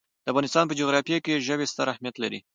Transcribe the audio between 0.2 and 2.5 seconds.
د افغانستان په جغرافیه کې ژبې ستر اهمیت لري.